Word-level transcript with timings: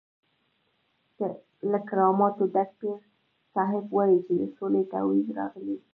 له 1.71 1.79
کراماتو 1.87 2.43
ډک 2.53 2.69
پیر 2.79 2.99
صاحب 3.53 3.85
وایي 3.95 4.17
چې 4.25 4.33
د 4.39 4.43
سولې 4.57 4.81
تعویض 4.91 5.27
راغلی. 5.37 5.77